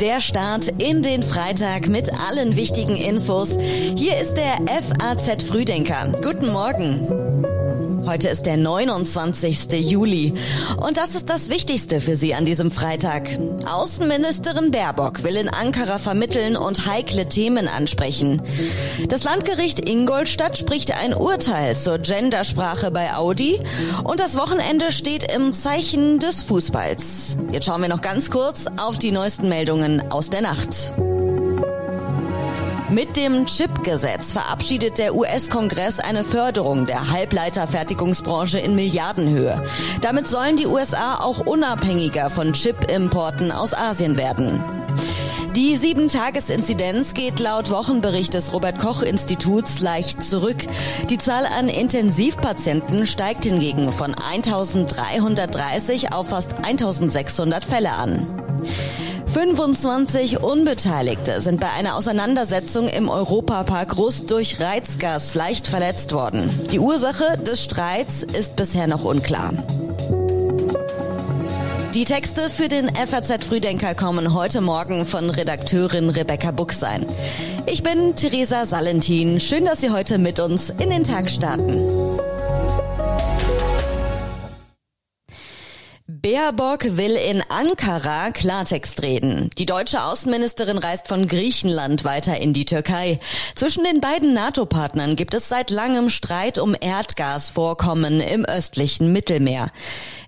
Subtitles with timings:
[0.00, 3.58] Der Start in den Freitag mit allen wichtigen Infos.
[3.96, 6.12] Hier ist der FAZ Frühdenker.
[6.22, 7.29] Guten Morgen.
[8.10, 9.88] Heute ist der 29.
[9.88, 10.34] Juli.
[10.84, 13.28] Und das ist das Wichtigste für Sie an diesem Freitag.
[13.64, 18.42] Außenministerin Baerbock will in Ankara vermitteln und heikle Themen ansprechen.
[19.06, 23.60] Das Landgericht Ingolstadt spricht ein Urteil zur Gendersprache bei Audi.
[24.02, 27.38] Und das Wochenende steht im Zeichen des Fußballs.
[27.52, 30.92] Jetzt schauen wir noch ganz kurz auf die neuesten Meldungen aus der Nacht.
[32.90, 39.62] Mit dem Chip-Gesetz verabschiedet der US-Kongress eine Förderung der Halbleiterfertigungsbranche in Milliardenhöhe.
[40.00, 44.60] Damit sollen die USA auch unabhängiger von Chip-Importen aus Asien werden.
[45.54, 50.66] Die Sieben-Tages-Inzidenz geht laut Wochenbericht des Robert-Koch-Instituts leicht zurück.
[51.08, 58.26] Die Zahl an Intensivpatienten steigt hingegen von 1330 auf fast 1600 Fälle an.
[59.32, 66.50] 25 Unbeteiligte sind bei einer Auseinandersetzung im Europapark Rust durch Reizgas leicht verletzt worden.
[66.72, 69.52] Die Ursache des Streits ist bisher noch unklar.
[71.94, 77.06] Die Texte für den FAZ Frühdenker kommen heute Morgen von Redakteurin Rebecca Buchsein.
[77.66, 79.38] Ich bin Theresa Salentin.
[79.38, 82.18] Schön, dass Sie heute mit uns in den Tag starten.
[86.30, 89.50] Baerbock will in Ankara Klartext reden.
[89.58, 93.18] Die deutsche Außenministerin reist von Griechenland weiter in die Türkei.
[93.56, 99.72] Zwischen den beiden NATO-Partnern gibt es seit langem Streit um Erdgasvorkommen im östlichen Mittelmeer.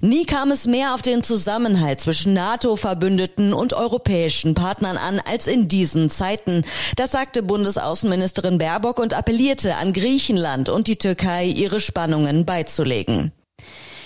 [0.00, 5.68] Nie kam es mehr auf den Zusammenhalt zwischen NATO-Verbündeten und europäischen Partnern an als in
[5.68, 6.64] diesen Zeiten.
[6.96, 13.30] Das sagte Bundesaußenministerin Baerbock und appellierte an Griechenland und die Türkei, ihre Spannungen beizulegen.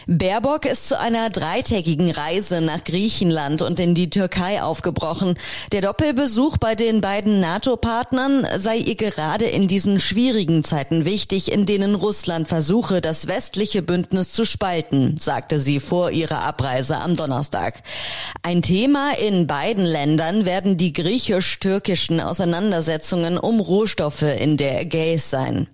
[0.08, 5.34] Baerbock ist zu einer dreitägigen Reise nach Griechenland und in die Türkei aufgebrochen.
[5.72, 11.66] Der Doppelbesuch bei den beiden NATO-Partnern sei ihr gerade in diesen schwierigen Zeiten wichtig, in
[11.66, 17.82] denen Russland versuche, das westliche Bündnis zu spalten, sagte sie vor ihrer Abreise am Donnerstag.
[18.44, 25.66] Ein Thema in beiden Ländern werden die griechisch-türkischen Auseinandersetzungen um Rohstoffe in der Ägäis sein.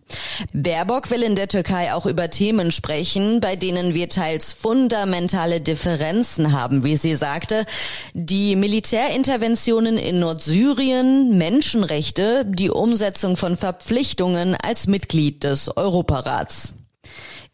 [0.54, 6.52] Baerbock will in der Türkei auch über Themen sprechen, bei denen wir teils fundamentale Differenzen
[6.52, 7.66] haben, wie sie sagte.
[8.14, 16.74] Die Militärinterventionen in Nordsyrien, Menschenrechte, die Umsetzung von Verpflichtungen als Mitglied des Europarats.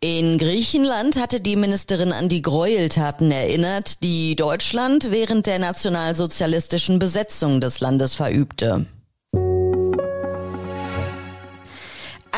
[0.01, 7.63] In Griechenland hatte die Ministerin an die Gräueltaten erinnert, die Deutschland während der nationalsozialistischen Besetzung
[7.63, 8.85] des Landes verübte.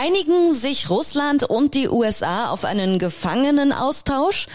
[0.02, 4.46] Einigen sich Russland und die USA auf einen Gefangenenaustausch?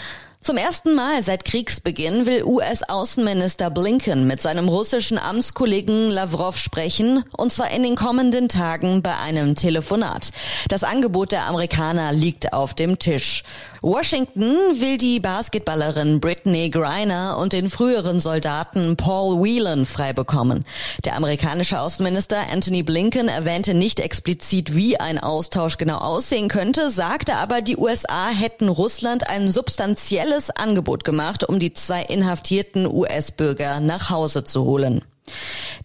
[0.45, 7.51] Zum ersten Mal seit Kriegsbeginn will US-Außenminister Blinken mit seinem russischen Amtskollegen Lavrov sprechen, und
[7.51, 10.29] zwar in den kommenden Tagen bei einem Telefonat.
[10.67, 13.41] Das Angebot der Amerikaner liegt auf dem Tisch.
[13.81, 20.63] Washington will die Basketballerin Brittany Griner und den früheren Soldaten Paul Whelan frei bekommen.
[21.05, 27.35] Der amerikanische Außenminister Anthony Blinken erwähnte nicht explizit, wie ein Austausch genau aussehen könnte, sagte
[27.35, 33.79] aber, die USA hätten Russland ein substanzielles spezielles Angebot gemacht, um die zwei inhaftierten US-Bürger
[33.79, 35.01] nach Hause zu holen.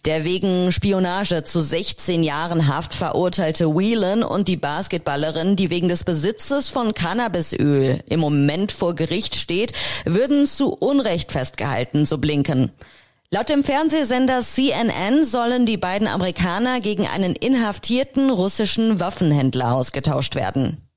[0.05, 6.03] Der wegen Spionage zu 16 Jahren Haft verurteilte Whelan und die Basketballerin, die wegen des
[6.03, 9.73] Besitzes von Cannabisöl im Moment vor Gericht steht,
[10.05, 12.71] würden zu Unrecht festgehalten, so Blinken.
[13.31, 20.90] Laut dem Fernsehsender CNN sollen die beiden Amerikaner gegen einen inhaftierten russischen Waffenhändler ausgetauscht werden.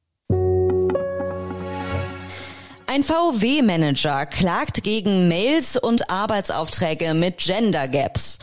[2.95, 8.39] Ein VW-Manager klagt gegen Mails und Arbeitsaufträge mit Gender Gaps.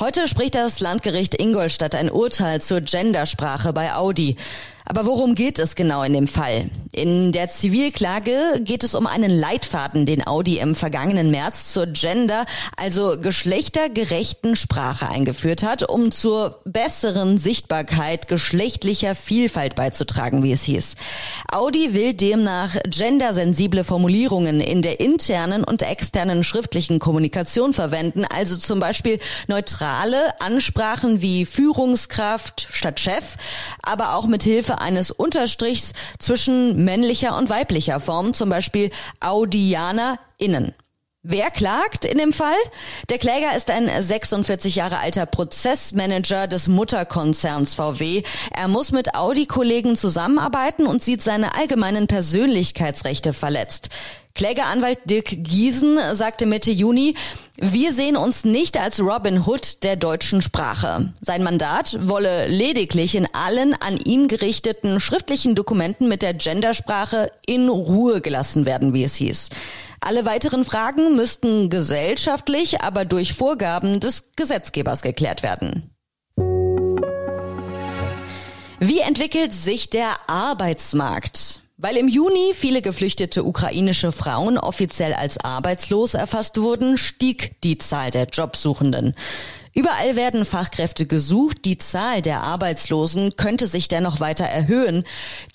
[0.00, 4.36] Heute spricht das Landgericht Ingolstadt ein Urteil zur Gendersprache bei Audi.
[4.84, 6.70] Aber worum geht es genau in dem Fall?
[6.92, 12.44] In der Zivilklage geht es um einen Leitfaden, den Audi im vergangenen März zur Gender,
[12.76, 20.96] also geschlechtergerechten Sprache eingeführt hat, um zur besseren Sichtbarkeit geschlechtlicher Vielfalt beizutragen, wie es hieß.
[21.50, 28.80] Audi will demnach gendersensible Formulierungen in der internen und externen schriftlichen Kommunikation verwenden, also zum
[28.80, 33.36] Beispiel neutrale Ansprachen wie Führungskraft statt Chef,
[33.82, 38.90] aber auch mit Hilfe eines Unterstrichs zwischen männlicher und weiblicher Form, zum Beispiel
[39.20, 40.74] Audianer innen.
[41.24, 42.56] Wer klagt in dem Fall?
[43.08, 48.24] Der Kläger ist ein 46 Jahre alter Prozessmanager des Mutterkonzerns VW.
[48.50, 53.88] Er muss mit Audi-Kollegen zusammenarbeiten und sieht seine allgemeinen Persönlichkeitsrechte verletzt.
[54.34, 57.14] Klägeranwalt Dirk Giesen sagte Mitte Juni,
[57.56, 61.12] wir sehen uns nicht als Robin Hood der deutschen Sprache.
[61.20, 67.68] Sein Mandat wolle lediglich in allen an ihn gerichteten schriftlichen Dokumenten mit der Gendersprache in
[67.68, 69.50] Ruhe gelassen werden, wie es hieß.
[70.00, 75.90] Alle weiteren Fragen müssten gesellschaftlich, aber durch Vorgaben des Gesetzgebers geklärt werden.
[78.80, 81.61] Wie entwickelt sich der Arbeitsmarkt?
[81.84, 88.12] Weil im Juni viele geflüchtete ukrainische Frauen offiziell als arbeitslos erfasst wurden, stieg die Zahl
[88.12, 89.14] der Jobsuchenden.
[89.74, 91.64] Überall werden Fachkräfte gesucht.
[91.64, 95.04] Die Zahl der Arbeitslosen könnte sich dennoch weiter erhöhen.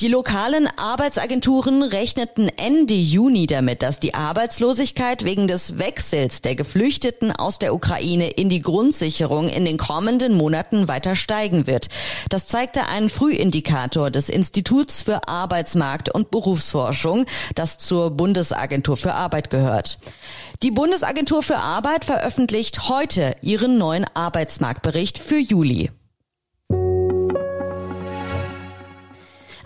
[0.02, 7.32] Die lokalen Arbeitsagenturen rechneten Ende Juni damit, dass die Arbeitslosigkeit wegen des Wechsels der Geflüchteten
[7.32, 11.90] aus der Ukraine in die Grundsicherung in den kommenden Monaten weiter steigen wird.
[12.30, 19.52] Das zeigte ein Frühindikator des Instituts für Arbeitsmarkt und Berufsforschung, das zur Bundesagentur für Arbeit
[19.52, 20.00] gehört.
[20.64, 25.92] Die Bundesagentur für Arbeit veröffentlicht heute ihren neuen Arbeitsmarktbericht für Juli.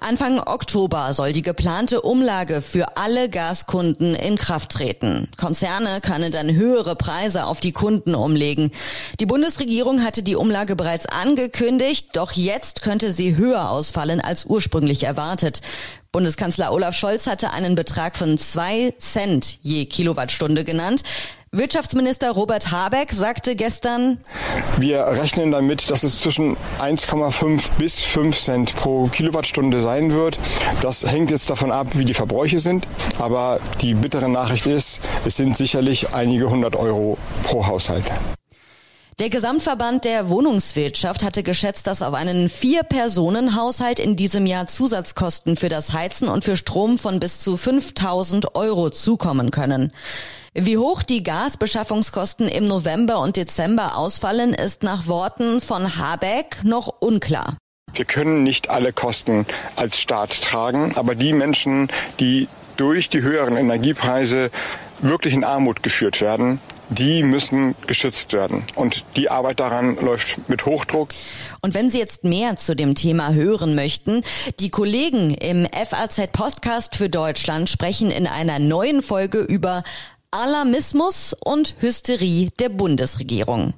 [0.03, 5.29] Anfang Oktober soll die geplante Umlage für alle Gaskunden in Kraft treten.
[5.37, 8.71] Konzerne können dann höhere Preise auf die Kunden umlegen.
[9.19, 15.03] Die Bundesregierung hatte die Umlage bereits angekündigt, doch jetzt könnte sie höher ausfallen als ursprünglich
[15.03, 15.61] erwartet.
[16.11, 21.03] Bundeskanzler Olaf Scholz hatte einen Betrag von zwei Cent je Kilowattstunde genannt.
[21.53, 24.19] Wirtschaftsminister Robert Habeck sagte gestern,
[24.77, 30.39] wir rechnen damit, dass es zwischen 1,5 bis 5 Cent pro Kilowattstunde sein wird.
[30.81, 32.87] Das hängt jetzt davon ab, wie die Verbräuche sind.
[33.19, 38.09] Aber die bittere Nachricht ist, es sind sicherlich einige hundert Euro pro Haushalt.
[39.19, 45.67] Der Gesamtverband der Wohnungswirtschaft hatte geschätzt, dass auf einen Vier-Personen-Haushalt in diesem Jahr Zusatzkosten für
[45.67, 49.91] das Heizen und für Strom von bis zu 5000 Euro zukommen können.
[50.53, 56.89] Wie hoch die Gasbeschaffungskosten im November und Dezember ausfallen, ist nach Worten von Habeck noch
[56.99, 57.55] unklar.
[57.93, 59.45] Wir können nicht alle Kosten
[59.77, 61.87] als Staat tragen, aber die Menschen,
[62.19, 64.51] die durch die höheren Energiepreise
[64.99, 66.59] wirklich in Armut geführt werden,
[66.91, 68.63] die müssen geschützt werden.
[68.75, 71.09] Und die Arbeit daran läuft mit Hochdruck.
[71.61, 74.23] Und wenn Sie jetzt mehr zu dem Thema hören möchten,
[74.59, 79.83] die Kollegen im FAZ Podcast für Deutschland sprechen in einer neuen Folge über
[80.33, 83.73] Alarmismus und Hysterie der Bundesregierung.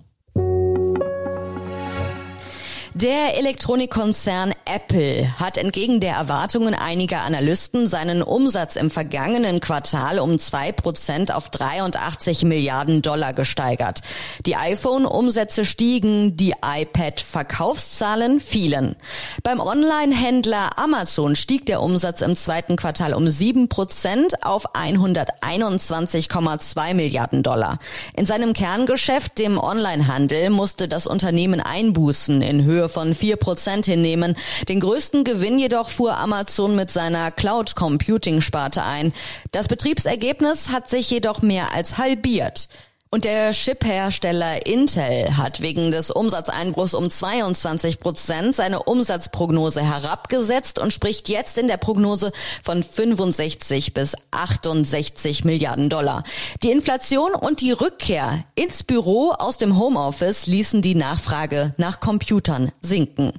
[2.95, 10.37] Der Elektronikkonzern Apple hat entgegen der Erwartungen einiger Analysten seinen Umsatz im vergangenen Quartal um
[10.37, 14.01] zwei Prozent auf 83 Milliarden Dollar gesteigert.
[14.45, 18.95] Die iPhone-Umsätze stiegen, die iPad-Verkaufszahlen fielen.
[19.41, 27.41] Beim Online-Händler Amazon stieg der Umsatz im zweiten Quartal um sieben Prozent auf 121,2 Milliarden
[27.41, 27.79] Dollar.
[28.15, 34.35] In seinem Kerngeschäft, dem Onlinehandel, musste das Unternehmen Einbußen in Höhe Höhe von 4% hinnehmen.
[34.67, 39.13] Den größten Gewinn jedoch fuhr Amazon mit seiner Cloud Computing Sparte ein.
[39.51, 42.67] Das Betriebsergebnis hat sich jedoch mehr als halbiert.
[43.13, 50.91] Und der Chip-Hersteller Intel hat wegen des Umsatzeinbruchs um 22 Prozent seine Umsatzprognose herabgesetzt und
[50.91, 52.31] spricht jetzt in der Prognose
[52.63, 56.23] von 65 bis 68 Milliarden Dollar.
[56.63, 62.71] Die Inflation und die Rückkehr ins Büro aus dem Homeoffice ließen die Nachfrage nach Computern
[62.81, 63.31] sinken.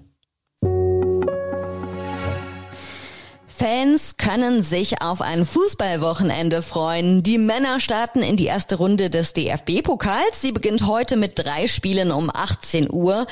[3.56, 7.22] Fans können sich auf ein Fußballwochenende freuen.
[7.22, 10.40] Die Männer starten in die erste Runde des DFB-Pokals.
[10.40, 13.26] Sie beginnt heute mit drei Spielen um 18 Uhr.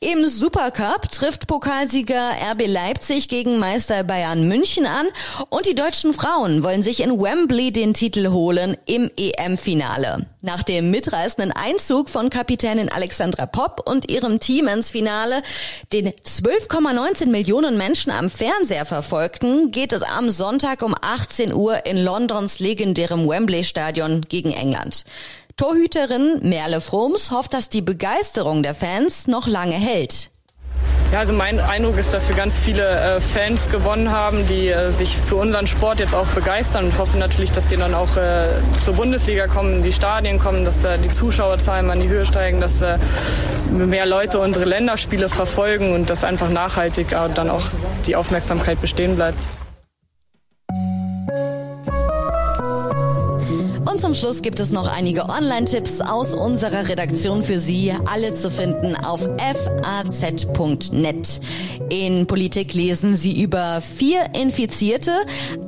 [0.00, 5.08] Im Supercup trifft Pokalsieger RB Leipzig gegen Meister Bayern München an
[5.48, 10.26] und die deutschen Frauen wollen sich in Wembley den Titel holen im EM-Finale.
[10.40, 15.42] Nach dem mitreißenden Einzug von Kapitänin Alexandra Popp und ihrem Team ins Finale,
[15.92, 21.96] den 12,19 Millionen Menschen am Fernseher verfolgten, geht es am Sonntag um 18 Uhr in
[21.96, 25.04] Londons legendärem Wembley Stadion gegen England.
[25.58, 30.30] Torhüterin Merle Froms hofft, dass die Begeisterung der Fans noch lange hält.
[31.10, 34.92] Ja, also mein Eindruck ist, dass wir ganz viele äh, Fans gewonnen haben, die äh,
[34.92, 38.46] sich für unseren Sport jetzt auch begeistern und hoffen natürlich, dass die dann auch äh,
[38.84, 42.60] zur Bundesliga kommen, in die Stadien kommen, dass da die Zuschauerzahlen in die Höhe steigen,
[42.60, 42.96] dass äh,
[43.72, 47.64] mehr Leute unsere Länderspiele verfolgen und dass einfach nachhaltig dann auch
[48.06, 49.38] die Aufmerksamkeit bestehen bleibt.
[54.42, 59.28] Gibt es noch einige Online-Tipps aus unserer Redaktion für Sie, alle zu finden auf
[59.82, 61.40] faz.net.
[61.88, 65.12] In Politik lesen Sie über vier Infizierte,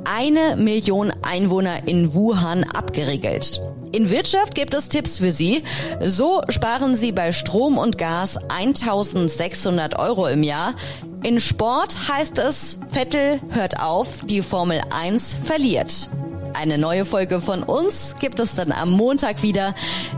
[0.05, 3.61] eine Million Einwohner in Wuhan abgeriegelt.
[3.91, 5.63] In Wirtschaft gibt es Tipps für Sie.
[5.99, 10.73] So sparen Sie bei Strom und Gas 1600 Euro im Jahr.
[11.23, 16.09] In Sport heißt es, Vettel hört auf, die Formel 1 verliert.
[16.53, 19.73] Eine neue Folge von uns gibt es dann am Montag wieder.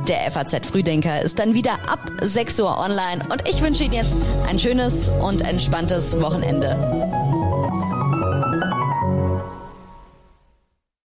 [0.08, 4.26] Der FAZ Frühdenker ist dann wieder ab 6 Uhr online und ich wünsche Ihnen jetzt
[4.50, 7.13] ein schönes und entspanntes Wochenende.